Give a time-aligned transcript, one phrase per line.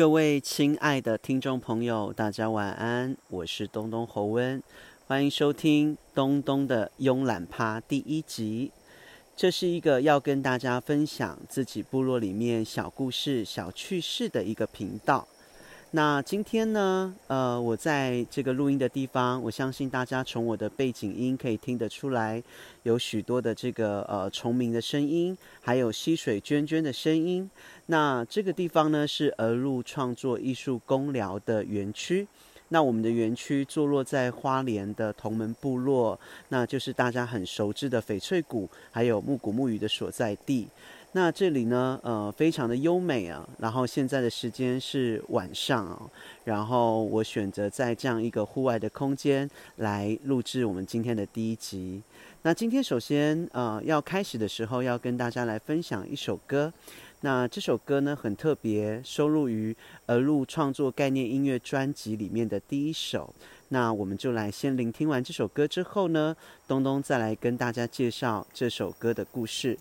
[0.00, 4.62] 各位亲爱的听众朋友，大家晚安，我是东东侯温，
[5.06, 8.72] 欢迎收听东东的慵懒趴第一集。
[9.36, 15.28] 这是一个要跟大家分享自己部落里面小故事、小趣事的一个频道。
[15.92, 22.40] 那今天呢，呃，我在这个录音的地方，我相信大家从我的背景音可以听得出来，
[22.84, 27.50] 有许多的这个呃虫鸣的声音，还有溪水涓涓的声音。
[27.86, 32.24] 那这个地方呢，是鹅路创作艺术公寮的园区。
[32.72, 36.16] 那我们的园区坐落在花莲的同门部落，
[36.50, 40.68] 那就是大家很熟知的翡翠谷，还有木谷木鱼的所在地。
[41.12, 43.44] 那这里呢，呃，非常的优美啊。
[43.58, 46.00] 然后现在的时间是晚上啊。
[46.44, 52.00] 然后我选择在这样一个户外的空间来录制我们今天的第一集。
[52.42, 56.72] 那今天首先呃要开始的时候，要跟大家来分享一首歌。
[57.22, 63.34] 那这首歌呢很特别，收录于而路创作概念音乐专辑里面的第一首。
[63.70, 66.36] 那我们就来先聆听完这首歌之后呢，
[66.68, 69.76] 东东再来跟大家介绍这首歌的故事。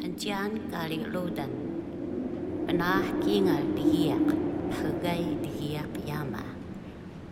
[0.00, 1.52] Hanchan kali ludan.
[2.64, 4.32] Penah kingal dihiyak
[4.72, 6.40] Pagay dihiyak yama.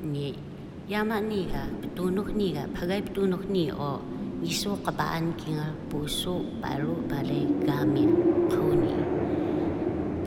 [0.04, 0.36] Ni
[0.84, 4.04] Yama ni Petunuk ni ka Pagay petunuk ni o
[4.44, 8.12] Isu kabaan kingal puso Baru balay gamin
[8.52, 8.92] Kauni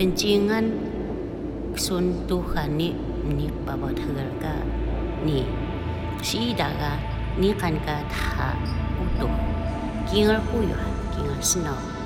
[0.02, 0.66] Pencingan
[1.78, 4.66] Suntuhan ni Ni hagal ka
[5.22, 5.46] Ni.
[6.26, 6.98] Sida ka
[7.38, 8.02] Ni kan ka
[8.98, 9.30] Utuh.
[10.10, 12.01] Kingal kuyuhan Kingal snow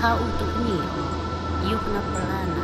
[0.00, 0.78] How to me,
[1.66, 2.57] you've na plano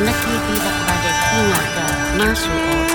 [0.00, 1.86] Anak TV Akbar Desi Naga
[2.16, 2.89] Masu'ud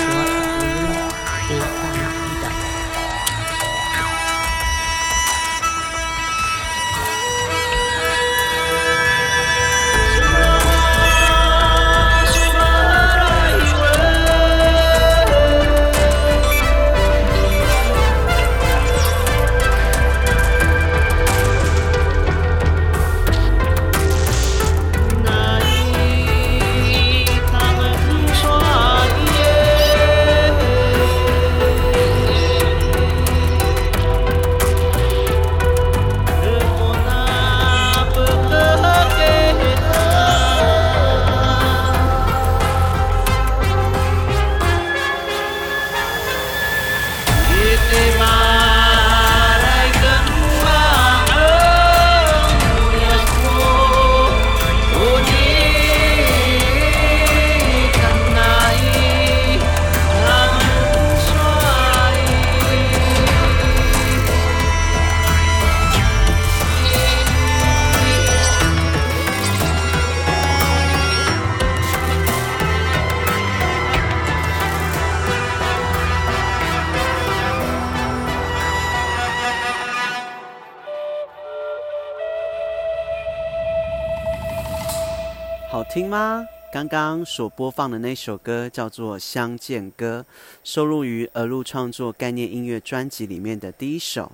[85.96, 86.46] 听吗？
[86.74, 90.26] 刚刚所播放的那首歌叫做《相见歌》，
[90.62, 94.30] 收录于儿路创作概念音乐专辑里面的第一首。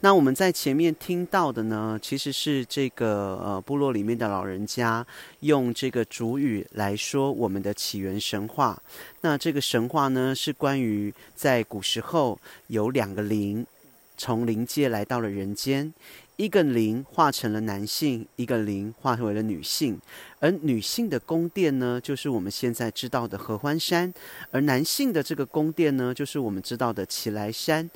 [0.00, 5.06] 那我们在前面听到的呢，其实是这个呃部落里面的老人家
[5.40, 8.82] 用这个主语来说我们的起源神话。
[9.20, 12.38] 那这个神话呢，是关于在古时候
[12.68, 13.66] 有两个灵
[14.16, 15.92] 从灵界来到了人间。
[16.36, 19.98] 一个灵化成了男性，一个灵化为了女性，
[20.38, 24.12] 而女性的宫殿呢，就是我们现在知道的合欢山，
[24.50, 27.88] 而男性的这个宫殿呢，就是我们知道的奇来山。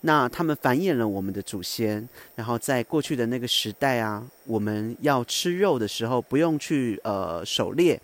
[0.00, 7.98] 那他们繁衍了我们的祖先，然后在过去的那个时代啊，我们要吃肉的时候，不用去呃狩猎，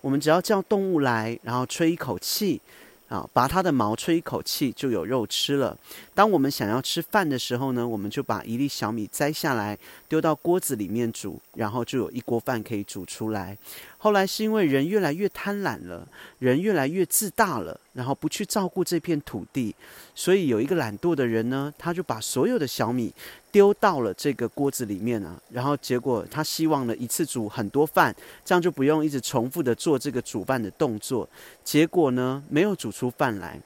[0.00, 2.60] 我们只要叫动物来，然后吹一口气。
[3.06, 5.76] 啊，拔它的毛，吹一口气就有肉吃了。
[6.14, 9.76] 当我们想要吃饭的时候呢，我们就把一粒小米摘下来，
[10.08, 13.58] 丢到锅子里面煮，然后就有一锅饭可以煮出来。
[13.98, 16.06] 后来是因为人越来越贪婪了，
[16.38, 19.74] 人越来越自大了，然后不去照顾这片土地，
[20.14, 23.12] 所以有一个懒惰的人呢，他就把所有的小米
[23.50, 28.14] 丢到了这个锅子里面啊，然后结果他希望呢一次煮很多饭，
[28.44, 31.28] 这样就不用一直重复的做这个煮饭的动作。
[31.64, 33.58] 结果呢，没有煮出饭来，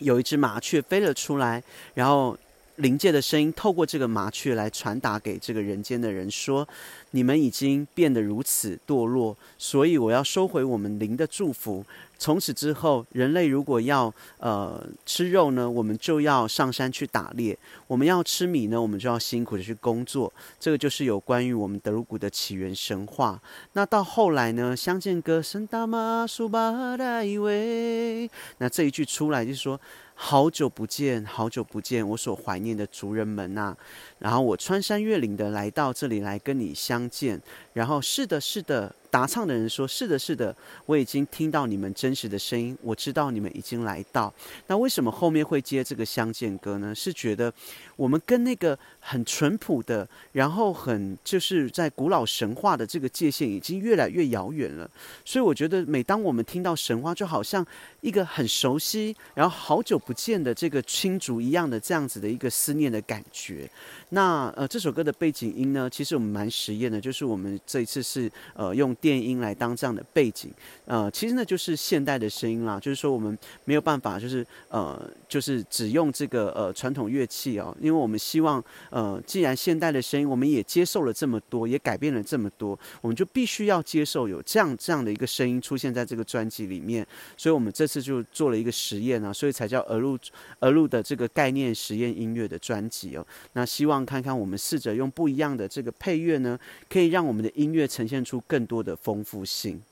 [0.00, 1.62] 有一只麻雀飞了出来，
[1.94, 2.36] 然后。
[2.76, 6.66] 灵界的声音透过这个麻雀来传达给这个人间的人说
[7.12, 11.84] ：“你们已经变得如此堕落，所以我要收回我们灵的祝福。
[12.18, 20.30] 从此之后，人类如果要呃吃肉呢，我们就要上山去打猎；我们要吃米呢，我们就要辛苦的去工作。
[20.58, 23.40] 这个就是有关于我们德鲁古的起源神话。
[23.72, 29.80] 那到后来呢，相见歌声大马苏巴达伊维，那这一句出来就是说。”
[30.22, 33.74] 好久不见，好久不见，我所怀念的族人们呐！
[34.18, 37.40] 然后我穿山越岭的来到这里来跟你相相见。
[37.72, 38.94] 然后是的，是的。
[39.10, 40.54] 答唱的人说：“是的，是的，
[40.86, 44.32] 我已经听到你们真实的声音，我知道你们已经来到。
[44.68, 46.94] 那为什么后面会接这个相见歌呢？
[46.94, 47.52] 是觉得
[47.96, 54.88] 我们跟那个很淳朴的，然后很就是在古老神话的这个界限已经越来越遥远了。
[55.24, 57.66] 所以我觉得，每当我们听到神话，就好像
[58.00, 63.68] 一个很熟悉，然后好久不见的这个亲族一样的这样子的一个思念的感觉。
[64.10, 68.94] 那呃，这首歌的背景音呢，其实我们蛮实验的，就是我们这一次是呃用。
[69.00, 70.52] 电音来当这样的背景，
[70.84, 87.06] 呃，其实呢就是现代的声音啦，就是说我们没有办法，就是呃，就是只用这个呃传统乐器哦，因为我们希望呃，既然现代的声音我们也接受了这么多，也改变了这么多，我们就必须要接受有这样这样的一个声音出现在这个专辑里面，
[87.36, 90.18] 所以我们这次就做了一个实验啊，所以才叫儿录
[90.58, 93.24] 儿录的这个概念实验音乐的专辑哦。
[93.52, 98.80] 那希望看看我们试着用不一样的这个配乐呢，可以让我们的音乐呈现出更多。
[98.80, 99.82] 的丰富性。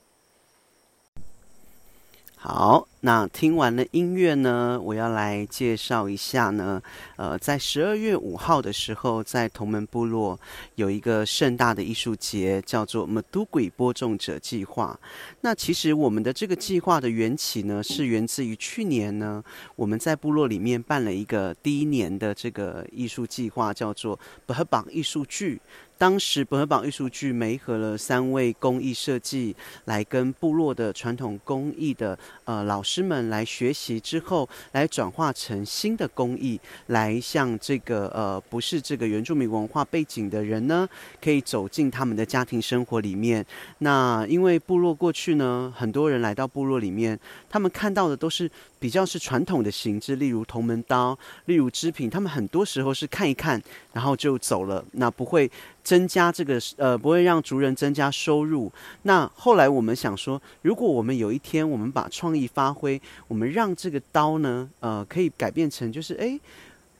[2.35, 6.81] 好，那听完了音乐呢，我要来介绍一下呢。
[7.15, 10.37] 呃，在十二月五号的时候，在同门部落
[10.75, 14.99] 有一个盛大的艺术节，叫做“马都鬼播种者计划”。
[15.39, 19.41] 那其实我们的这个计划的缘起呢，是源自于去年呢，
[19.77, 25.61] 我们在部落里面办了一个第一年的这个艺术计划，叫做“不合榜艺术剧”。
[25.97, 29.53] 当时本合榜艺术剧媒合了三位工艺设计，
[29.83, 40.89] 来跟部落的传统工艺的呃老师们来学习之后，来转化成新的工艺，来向这个呃不是这个原住民文化背景的人呢，
[41.21, 43.45] 可以走进他们的家庭生活里面。
[43.77, 51.15] 那因为部落过去呢，很多人来到部落里面，他们看到的都是比较是传统的形制，例如铜门刀，
[51.45, 53.61] 例如织品，他们很多时候是看一看，
[53.93, 55.51] 然后就走了，那不会。
[55.89, 58.71] 增加这个呃，不会让族人增加收入。
[59.01, 66.39] 那后来我们想说，如果我们有一天我们把创意发挥，我们让这个刀呢，呃，可以改变成就是哎。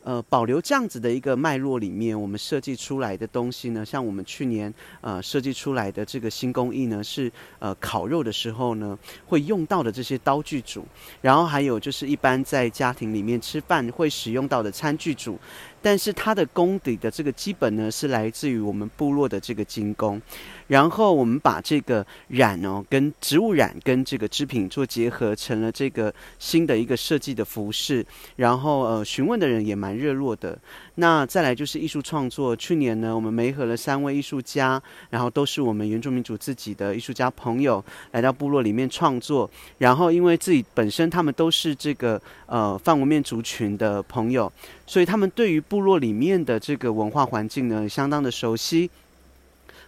[0.02, 7.30] 呃，保留这样子的一个脉络里面，我们设计出来的东西呢，像我们去年呃设计出来的这个新工艺呢，是
[7.60, 10.86] 呃烤肉的时候呢会用到的这些刀具组，
[11.22, 15.38] 然后还有就是一般在家庭里面吃饭会使用到的餐具组，
[15.82, 20.22] 但是它的功底的这个基本呢是来自于我们部落的这个精工。
[20.68, 28.06] 然后我们把这个染哦，跟植物染跟这个织品做结合，成了这个新的一个设计的服饰。
[28.36, 30.58] 然后呃，询问的人也蛮热络的。
[31.00, 39.50] 那再来就是艺术创作，去年呢，我们媒合了三位艺术家，然后都是我们原住民族自己的艺术家朋友，来到部落里面创作。
[39.78, 44.52] 然后因为自己本身他们都是这个呃泛文面族群的朋友，
[44.86, 48.90] 所以他们对于部落里面的这个文化环境呢，相当的熟悉。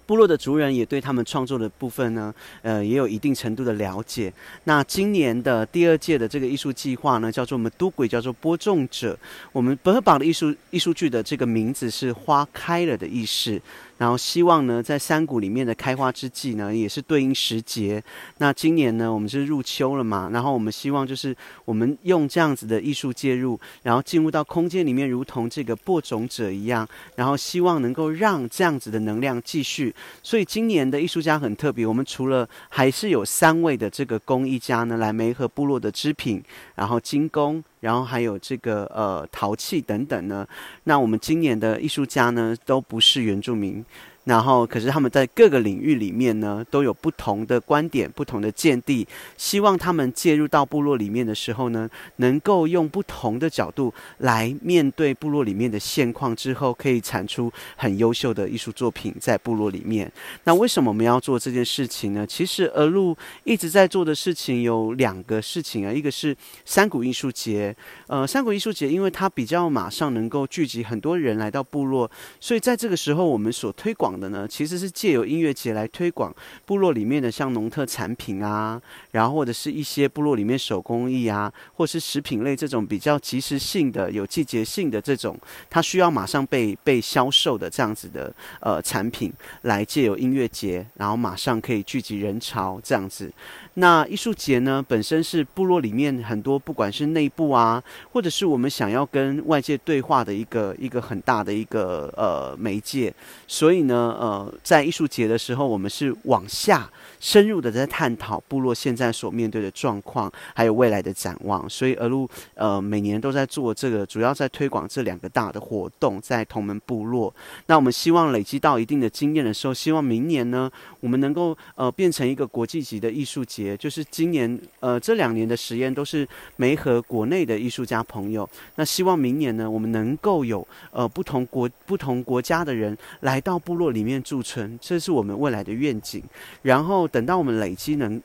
[0.05, 4.31] 部落的族人也对他们创作的部分呢，呃，也有一定程度的了解。
[4.65, 9.17] 那今年的第二届的这个艺术计划呢，叫做我们都鬼，叫做播种者。
[9.51, 13.61] 我们本河榜的艺术艺术剧的这个名字是花开了的意思。
[14.01, 18.03] 然后希望呢，在山谷里面的开花之际呢，也是对应时节。
[18.39, 29.93] 那今年呢，我们是入秋了嘛，然后我们希望就是我们用这样子的艺术介入，然后进入到空间里面，如同这个播种者一样，然后希望能够让这样子的能量继续。
[30.23, 36.43] 所以今年的艺术家很特别，我们除了还是有三位的这个工艺家呢，来梅河部落的织品，
[36.73, 37.63] 然后精工。
[37.81, 40.47] 然后还有这个呃陶器等等呢，
[40.85, 43.83] 那我们今年的艺术家呢都不是原住民。
[44.25, 49.07] 然后，可是他们在各个领域里面呢，都有不同的观点、不同的见地。
[49.35, 60.11] 希望他们介入到部落里面的时候呢，能够用不同的角度来面对部落里面的现况，之后可以产出很优秀的艺术作品在部落里面。
[60.43, 62.25] 那为什么我们要做这件事情呢？
[62.27, 67.75] 其实鹅路一直在做的事情有两个事情啊，一个是山谷艺术节。
[68.05, 72.09] 呃，山谷艺术节，因为它比较马上能够聚集很多人来到部落，
[72.39, 74.10] 所以在这个时候，我们所推广。
[74.19, 76.33] 的呢，其实是借由音乐节来推广
[76.65, 85.37] 部落里面的像农特产品啊，然后或者是一些部落里面手工艺啊，或是食品类这种比较即时性的、有季节性的这种，
[85.69, 89.31] 它需要马上被被销售的这样子的呃产品，
[89.63, 93.31] 来借由音乐节，然后马上可以聚集人潮这样子。
[93.75, 103.13] 那艺术节呢，本身是部落里面很多，不管是内部啊，或者是我们想要跟外界对话的一个一个很大的一个呃媒介，
[103.47, 106.89] 所以呢，呃，在艺术节的时候，我们是往下
[107.19, 111.69] 深入的在探讨部落现在所面对的状况，还有未来的展望。
[111.69, 117.33] 所以，而路呃每年都在做这个，主要在推广这两个大的活动，在同门部落。
[117.67, 123.75] 那我们希望累积到一定的经验的时候，希望明年呢，我们能够呃变成一个国际级的艺术节。
[123.75, 128.49] 就是今年，呃，这两年的实验都是没和国内的艺术家朋友。
[128.75, 136.23] 那希望明年呢，我们能够有呃不同国、不同国家的人来到部落里面驻村，这是我们未来的愿景。
[136.61, 138.21] 然后等到我们累积能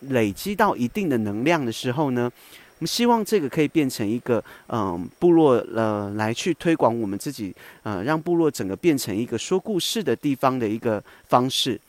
[0.00, 2.30] 累积到一定的能量的时候呢，
[2.78, 11.80] 我们希望这个可以变成一个嗯部落呃来去推广我们自己呃让部落整个变成一个说故事的地方的一个方式。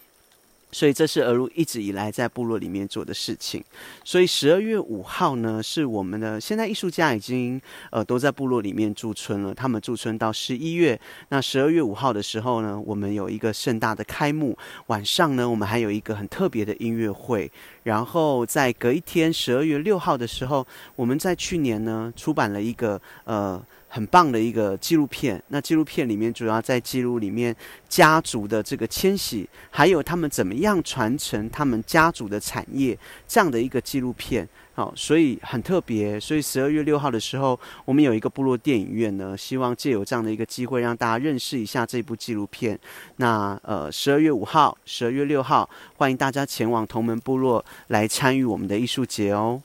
[0.72, 3.64] 所以这是俄如一直以来在部落里面做的事情。
[4.04, 7.60] 所以十二月五号呢，是我们的现在艺术家已经
[7.90, 9.54] 呃都在部落里面驻村了。
[9.54, 14.58] 他们驻村到十一月，那十二月五号的时候呢，我们有一个盛大的开幕。
[14.88, 17.50] 晚上呢，我们还有一个很特别的音乐会。
[17.84, 23.64] 然后在隔一天，十二月六号的时候，我们在去年呢出版了一个呃。
[23.88, 25.42] 很棒的一个纪录片。
[25.48, 27.56] 那纪录片里面主要在记录里面
[27.88, 34.48] 家族的这个迁徙，还有他们怎么样传承他们家族的产业这样的一个纪录片。
[34.74, 36.20] 好，所以很特别。
[36.20, 42.80] 所以十二月六号的时候，我们有一个部落电影院呢，希望借有这样的一个机会，让大家认识一下这部纪录片。
[43.16, 49.60] 那呃，十二月五号、十二月六号，欢迎大家前往同门部落来参与我们的艺术节哦。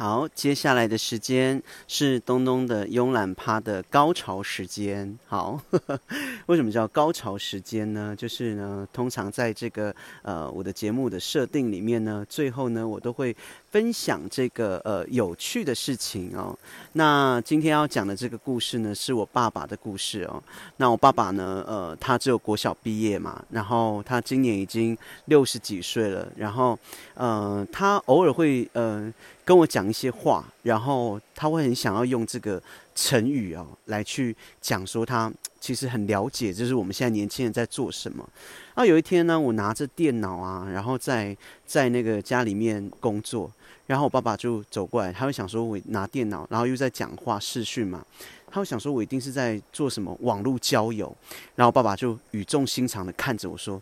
[0.00, 5.18] 好，接下来的时间是东东的慵懒趴的高潮时间。
[5.26, 5.60] 好，
[6.46, 8.14] 为什么叫高潮时间呢？
[8.16, 13.36] 就是呢，通常在这个呃我的节目的设定里面呢，最后呢我都会
[13.72, 16.56] 分享这个呃有趣的事情哦。
[16.92, 20.40] 那今天要讲的这个故事呢，是我爸爸的故事哦。
[20.76, 26.78] 那我爸爸呢，呃，他只有国小毕业嘛，然后他今年已经六十几岁了，然后
[27.14, 29.12] 呃，他偶尔会呃。
[29.48, 32.62] 跟我讲一些话，然后他会很想要用这个
[32.94, 38.28] 成语哦来去讲说他其实很了解，就是我们现在年轻人在做什么。
[38.74, 43.50] 然后有一天呢，我拿着电脑啊，然后在在那个家里面工作，
[43.86, 48.04] 然后我爸爸就走过来，他会想说我拿电脑，然后又在讲话视讯嘛，
[48.50, 51.16] 他会想说我一定是在做什么网络交友，
[51.54, 53.80] 然后爸爸就语重心长的看着我说：“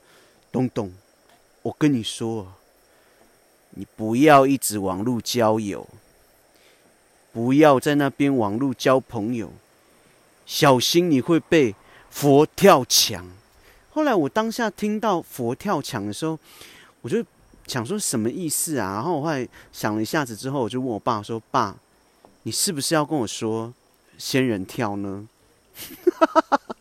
[0.52, 0.92] 东东，
[1.62, 2.46] 我跟你说。”
[3.78, 5.86] 你不要一直网络交友，
[7.30, 9.52] 不要在那边网络交朋友，
[10.46, 11.74] 小心你会被
[12.10, 13.26] 佛跳墙。
[13.90, 16.38] 后来我当下听到佛跳墙的时候，
[17.02, 17.22] 我就
[17.66, 18.94] 想说什么意思啊？
[18.94, 21.76] 然后我后来想了一下子之后，我就问我爸说：“爸，
[22.44, 23.72] 你是不是要跟我说
[24.16, 25.28] 仙人跳呢？”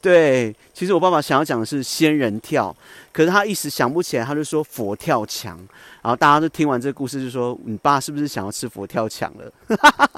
[0.00, 2.74] 对，其实我爸爸想要讲的是仙人跳，
[3.12, 5.56] 可是他一时想不起来，他就说佛跳墙。
[6.02, 9.52] 然后大家都听完这个故事，就说：“你爸是不是想要吃佛跳墙了？”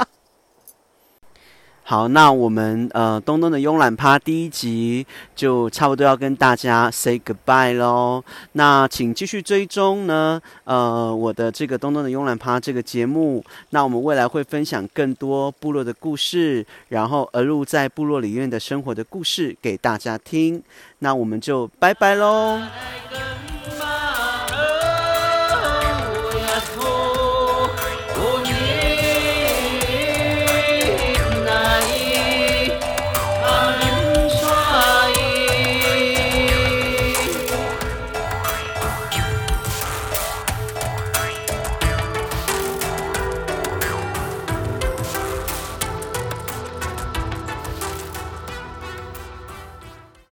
[1.90, 5.04] 好，那我们呃东东的慵懒趴第一集
[5.34, 8.22] 就差不多要跟大家 say goodbye 喽。
[8.52, 13.44] 那请继续追踪呢，呃，我的这个东东的慵懒趴这个节目。
[13.70, 20.62] 那我们未来会分享更多部落的故事，然后而入在部落里面的生活的故事给大家听。
[21.00, 22.60] 那我们就拜拜喽。